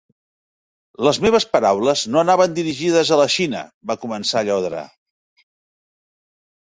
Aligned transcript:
"Les 1.07 1.19
meves 1.25 1.45
paraules 1.51 2.03
no 2.15 2.21
anaven 2.23 2.55
dirigides 2.61 3.11
a 3.17 3.21
la 3.21 3.29
Xina", 3.37 3.61
va 3.93 3.99
començar 4.07 4.43
Llodra. 4.49 4.83